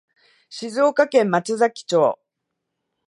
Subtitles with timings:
[0.49, 2.17] 静岡県松崎町